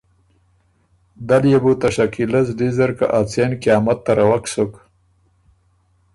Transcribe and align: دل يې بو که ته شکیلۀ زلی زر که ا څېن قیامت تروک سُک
دل 1.27 1.43
يې 1.51 1.59
بو 1.63 1.71
که 1.75 1.79
ته 1.81 1.87
شکیلۀ 1.95 2.41
زلی 2.47 2.69
زر 2.77 2.91
که 2.97 3.05
ا 3.17 3.19
څېن 3.31 3.51
قیامت 3.61 3.99
تروک 4.05 4.45
سُک 4.53 4.73